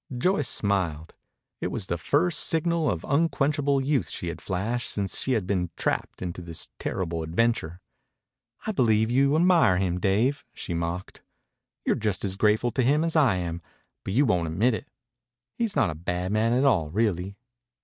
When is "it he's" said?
14.73-15.75